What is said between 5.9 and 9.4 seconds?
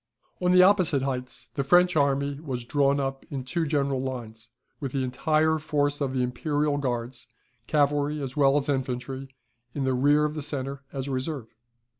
of the Imperial Guards, cavalry as well as infantry,